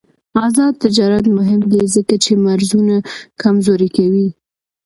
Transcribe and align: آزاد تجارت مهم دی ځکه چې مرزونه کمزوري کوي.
آزاد 0.45 0.73
تجارت 0.83 1.25
مهم 1.37 1.61
دی 1.71 1.83
ځکه 1.95 2.15
چې 2.23 2.31
مرزونه 2.45 2.95
کمزوري 3.41 3.89
کوي. 3.97 4.27